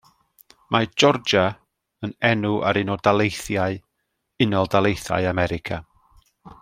Mae 0.75 0.87
Georgia 1.01 1.43
yn 2.07 2.15
enw 2.29 2.53
ar 2.69 2.79
un 2.83 2.89
o 2.95 2.97
daleithiau 3.09 3.77
Unol 4.47 4.71
Daleithiau 4.77 5.29
America. 5.35 5.79